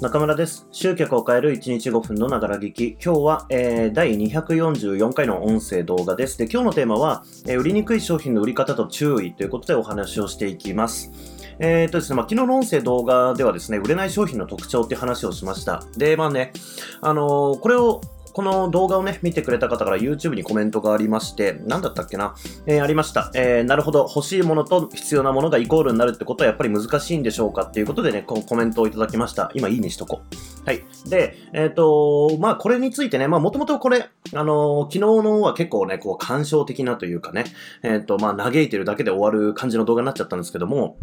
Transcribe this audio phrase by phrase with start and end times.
[0.00, 0.66] 中村です。
[0.72, 2.96] 集客を変える1日5分のながら聞き。
[3.04, 6.38] 今日は、えー第244回の音声動画です。
[6.38, 11.12] で、今日のテーマは、えー売りにくい商品の売り方と注意ということでお話をしていきます。
[11.58, 15.84] えーとですね、まあ、昨日の音声動画ではですね、売れない商品の特徴って話をしました。
[15.98, 16.54] で、まあね、
[17.02, 18.00] あのーこれを、
[18.32, 22.34] この動画をね、見てくれた方から YouTube にコメントがありまして、何だったっけな？
[22.66, 23.30] えーありました。
[23.34, 24.08] えーなるほど。
[24.14, 29.50] 欲しいものと必要なものがイコールになるってことはやっぱり難しいんでしょうかっていうことでね、こうコメントをいただきました。
[29.54, 30.66] 今いいねしとこう。
[30.66, 30.84] はい。
[31.08, 37.44] で、えっ、と、まあこれについてね、まあもともとこれ、あの昨日のは結構ね、こう感傷的なというかね、
[37.82, 40.96] えっ、と、まあ嘆いてるだけで終わる感じの動画になっちゃったんですけども、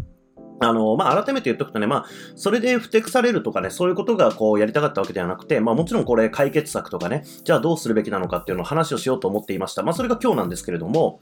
[0.60, 9.82] あの、まあ、改めて言っとくとね、まあ、それで不適されるとかね、そういうことがこうやりたかったわけではなくて、まあ、もちろんこれ解決策とかね、じゃあどうするべきなのかっていうのを話をしようと思っていました。
[9.82, 11.20] まあ、それが今日なんですけれども、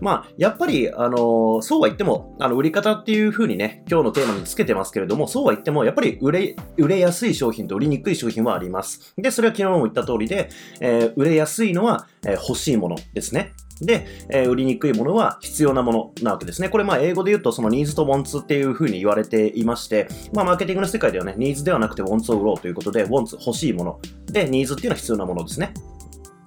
[0.00, 9.14] まあ、やっぱり、あのそうは言っても、あの、売り方っていう風にね、今日のテーマにつけてますけれども、そうは言っても、やっぱり売れ、売れやすい商品と売りにくい商品はあります。
[9.16, 10.48] で、それは昨日も言った通りで、
[10.80, 13.52] えー売れやすいのは、えー欲しいものですね。
[13.80, 16.68] で、えー売りにくいものは必要なものなわけですね。
[16.68, 24.00] これ、まあ、英語で言うと、そのニーズとウォンツっていう風に言われていまして、まあ、マーケティングの世界ではね、ニーズではなくてウォンツを売ろうということで、ウォンツ欲しいもの。
[24.26, 25.72] で、ニーズっていうのは必要なものですね。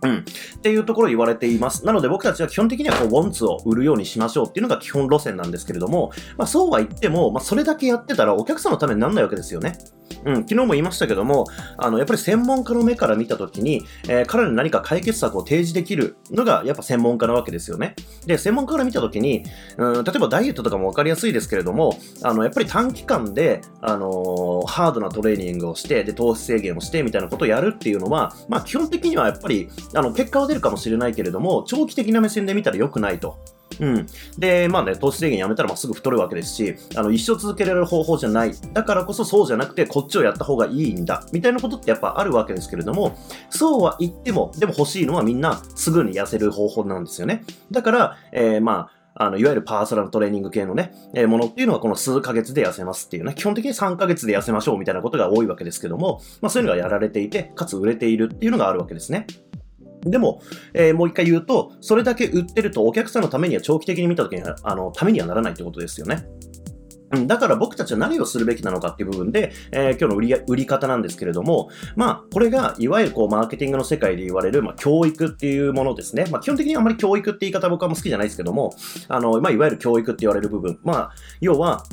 [0.03, 0.17] うん。
[0.17, 0.23] っ
[0.61, 1.85] ていうところを言われています。
[1.85, 9.77] なので僕たちは基本的にはこう、ウォンツを売るようにしましょうっていうのが基本路線なんですけれども、まあそうは言っても、まあそれだけやってたらお客さんのためにならないわけですよね。
[10.25, 11.45] うん、昨日も言いましたけども、
[11.77, 17.95] あの、やっぱり専門家の目から見たときに、えー彼らに何か解決策を提示できるのが、やっぱ専門家なわけですよね。
[18.25, 19.45] で、専門家から見たときに、
[19.77, 33.37] うん、例えばダイエットとかもわかりやすいですけれども、あの、やっぱり短期間で、あのーハードなトレーニングをして、で、糖質制限をして、みたいなことをやるっていうのは、まあ、基本的にはやっぱり、あの、結果は出るかもしれないけれども、長期的な目線で見たら良くないと。
[33.79, 34.07] うん。
[34.37, 38.51] で、まあね、糖質制限やめたらまあすぐ太るわけですし、あの、一生続けられる方法じゃない。
[38.73, 41.23] だからこそそうじゃなくて、こっちをやった方がいいんだ。
[41.31, 43.17] みたいなことってやっぱあるわけですけれども、
[43.49, 47.43] そうは言っても、でも欲しいのはみんなすぐに痩せる方法なんですよね。
[47.71, 59.25] だから、えーまあ、あの、いわゆるパーソナルトレーニング系のね、えーものっていうのはこの数ヶ月で痩せますっていうね、基本的に3ヶ月で痩せましょうみたいなことが多いわけですけども、まあそういうのがやられていて、かつ売れているっていうのがあるわけですね。
[60.09, 60.41] でも、
[60.73, 66.27] えーもう一回言うと、それだけ売ってるとお客さんのためには長期的に見たときには、あの、ためにはならないってことですよね。
[67.25, 76.25] だから僕たちは何をするべきなのかっていう部分で、えー今日の売り売り方なんですけれども、まあ、これが、いわゆるこう、マーケティングの世界で言われる、まあ、教育っていうものですね。
[76.29, 78.75] まあ、基本的にあんまり教育って言い方僕はあんま好きじゃないですけども、
[79.07, 80.79] あの、まあ、いわゆる教育って言われる部分。
[80.83, 81.83] まあ、要は、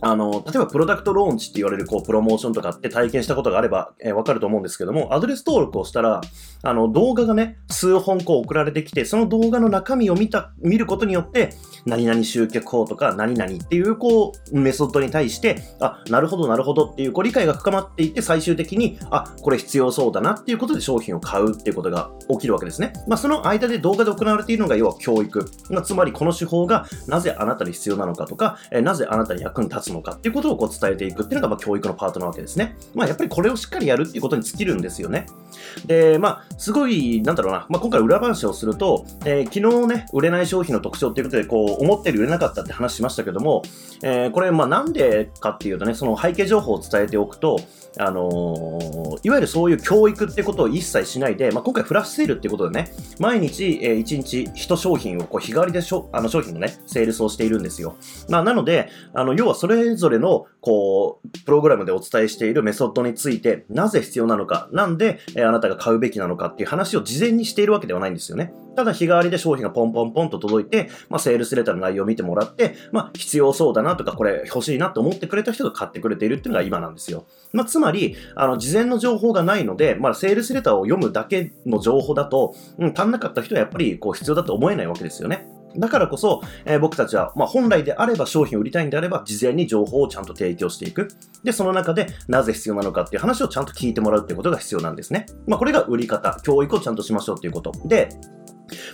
[0.00, 6.20] あの、例えばプロダクトローンチって言われるこうプロモーションとかって体験したことがあれば、えーわかると思うんですけども、アドレス登録をしたら、
[6.62, 11.54] あの、動画がね、数本こう送られてきて、その動画の中身を見た、見ることによって、
[11.86, 22.92] 何々集客法とか、何々っていうこう、メソッドに対して、あ、なるほどなるほどっていうこう理解が深まっていって、最終的に、あ、これ必要そうだなっていうことで商品を買うっていうことが起きるわけですね。
[23.08, 25.50] まあ、その間で動画で行われているのが要は教育。
[25.70, 32.76] まあつまりこの手法がなぜあなたに必要なのかとか、えーなぜあなたに役に立つのかっていうことをこう伝えていくっていうのがまあ教育のパートなわけですね。
[32.94, 35.26] まあやっぱりこれをしっかりやるっていうことに尽きるんですよね。
[35.86, 43.62] で、まあすごい、なんだろうな、まあ今回裏話をすると、えー昨日ね、売れない商品の特徴っていうことで、こう思ってる売れなかったって話しましたけども、
[44.02, 47.58] えーこれまあなんでかっていうとね、その背景情報を伝えておくと、
[47.98, 57.96] あのーいわゆるそういう教育ってことを一切しないで、まあ、今回フラッシュセールっていうことでね、毎日、え1日1商品をこう日替わりでしょあの商品のね、セールスをしているんですよ。
[58.28, 68.52] まあ、なので、あの、要はそれれぞれの、こう、プログラムでお伝えしているメソッドについて、なぜ必要なのか、なんで、えーあなたが買うべきなのかっていう話を事前にしているわけではないんですよね。
[68.76, 77.26] ただ日替わりで商品がポンポンポンと届いて、まあ、セールスレターの内容を見てもらって、まあ、必要そうだなとか、これ欲しいなと思ってくれた人が買ってくれているっていうのが今なんですよ。
[77.52, 85.48] まあ、つまり、あの、事前の情報がないので、まあ、セールスレターを読むだけの情報だと、うん、足んなかった人はやっぱり、こう、必要だと思えないわけですよね。
[85.76, 91.08] だからこそ、えー僕たちは、まあ、本来であれば商品を売りたいんであれば、事前に情報をちゃんと提供していく。
[91.44, 95.26] で、その中で、なぜ必要なのかっていう話をちゃんと聞いてもらうっていうことが必要なんですね。
[95.46, 97.72] まあ、これが売り方、教育をちゃんとしましょうっていうこと。
[97.84, 98.08] で、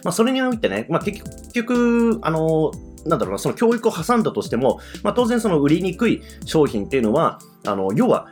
[0.05, 2.73] まあ、それにおいてね、まあ、結局、あの
[3.07, 8.29] なんだろうな、その教育を挟んだとしても、まあ、当然その売りにくい商品っていうのは、あの、要は、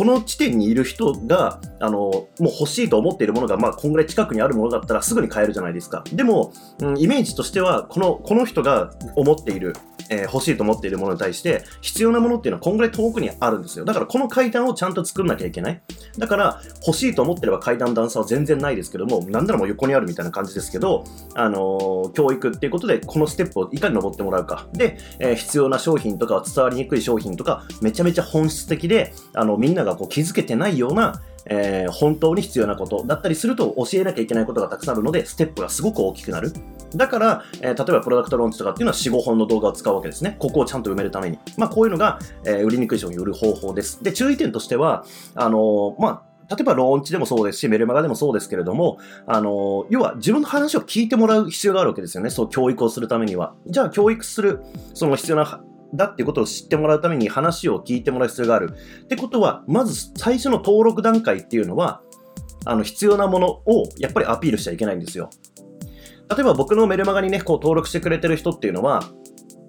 [0.00, 6.02] この地点にいる人が、あの、もう欲しいと思っているものが、まあ、こんぐらい近くにあるものだったらすぐに買えるじゃないですか。
[6.10, 9.76] でも、うん、イメージとしては、この、この人が思っている、
[10.10, 13.84] えー、欲しいと思っているものに対して、必要なものっていうのはこんぐらい遠くにあるんですよ。
[13.84, 15.80] だからこの階段をちゃんと作んなきゃいけない。
[16.18, 21.04] だから、欲しいと思ってれば階段段差は全然ないですけども、なんならもう横にあるみたいな感じですけど、
[21.34, 24.66] あのー、教育っていうことで、このステップをいかに登ってもらうか。
[24.72, 36.52] で、えー、必要な商品とか伝わりにくい商品とか、めちゃめちゃ本質的で、あの、みんながこう気づけてないような、えー、本当に必要なことだったりすると教えなきゃいけないことがたくさんあるので、ステップがすごく大きくなる。
[36.94, 40.36] だから、えー、例えばプロダクトローンチとかっていうのは4、5本の動画を使うわけですね。
[40.38, 41.38] ここをちゃんと埋めるために。
[41.56, 44.02] まあ、こういうのが、えー、売りにくい商品を売る方法です。
[44.02, 45.04] で、注意点としては、
[45.34, 52.30] あの、まあ、例えばローンチでもそうですし、メルマガでもそうですけれども、あの、要は自分の話を聞いてもらう必要があるわけですよね。
[52.30, 53.54] そう、教育をするためには。
[53.68, 54.60] じゃあ、教育する、
[54.92, 55.60] その必要な
[55.94, 58.74] だっていうことを知ってもらうために話を聞いてもらう必要がある。
[59.04, 62.02] ってことは、まず最初の登録段階っていうのは、
[62.64, 65.30] あの、必要なものをやっぱりアピールしちゃいけないんですよ。
[66.34, 69.02] 例えば僕のメルマガにね、こう登録してくれてる人っていうのは、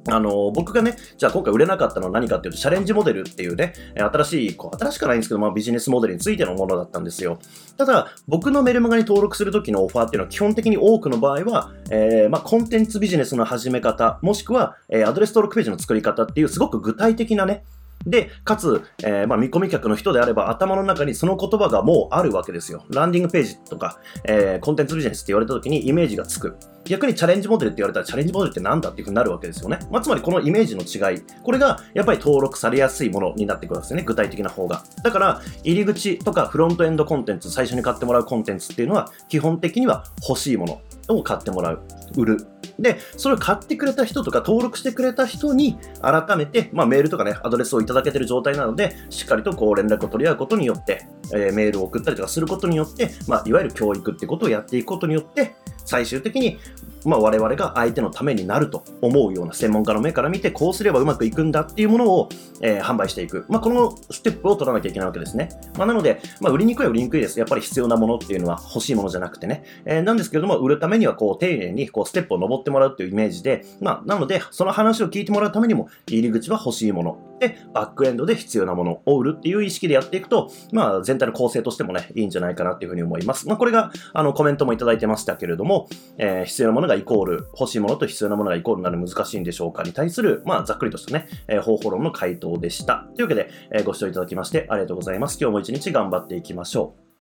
[0.07, 7.39] あの、僕がね、じゃあ今回売れなかったのは何かっていうと、チャレンジモデルっていうね、新しい、こう、新しくないんですけど、まあビジネスモデルについてのものだったんですよ。
[7.77, 17.63] ただ、僕のメルマガに登録するときのオファーっていうのは基本的に多くの場合は、えー、まあコンテンツビジネスの始め方、もしくは、えー、アドレス登録ページの作り方っていうすごく具体的なね、
[18.05, 22.85] で、かつ、えー、まあ、見込み客の人であれば頭の中にその言葉がもうあるわけですよ。
[22.89, 26.57] ランディングページとか、えー、コンテンツビジネスって言われた時にイメージがつく。
[26.85, 29.79] 逆にチャレンジモデルって言われたらチャレンジモデルって何だっていうふうになるわけですよね。
[29.91, 31.21] まあ、つまりこのイメージの違い。
[31.43, 34.03] これがやっぱり登録されやすいものになってくるんですよね。
[34.03, 34.83] 具体的な方が。
[35.03, 40.81] だから、入り口とかフロントエンドコンテンツ、最初に買ってもらうコンテンツっていうのは基本的には欲しいもの
[41.17, 41.81] を買ってもらう。
[42.15, 42.47] 売る。
[42.79, 55.53] で、それを買ってくれた人とか登録してくれた人に改めて、まあ、メールとかね、アドレスをいただけてる状態なので、しっかりとこう連絡を取り合うことによって、えー、メールを送ったりとかすることによって、まあ、いわゆる教育ってことをやっていくことによって、
[55.85, 56.59] 最終的に
[57.05, 62.29] まあ、我々が相手のためになると思うような専門家の目から見て、こうすればうまくいくんだっていうものを、
[62.61, 63.45] えー、販売していく。
[63.49, 65.49] まあ、このステップを取らなきゃいけないわけですね。
[65.77, 67.39] まあ、なので、まあ、売りにくいは売りにくいです。
[67.39, 69.63] やっぱり必要なものっていうのは欲しいものじゃなくてね。
[69.85, 77.31] えー、なんですけれども、売るためにはこう、丁寧にこう、ステップを登ってもらうっていうイメージで、まあ、なので、その話を聞いてもらうためにも、入り口は欲しいもの。
[77.39, 83.47] で、バックエンドで必要なものを売るっていう意識でやっていくと、まあ、全体の構成としてもね、いいんじゃないかなっていうふうに思います。
[83.47, 85.89] まあ、これが、あの、コメントもいただいてましたけれども、
[86.19, 93.07] えー、必要なものがイコール、欲しいものと必要なものがイコールになる難しいんでしょうかに対する、まあ、ざっくりとしたね、えー、方法論の回答でした。
[93.15, 95.37] というわけで、えー、ご視聴いただきましてありがとうございます。
[95.39, 97.00] 今日も一日頑張っていきましょう。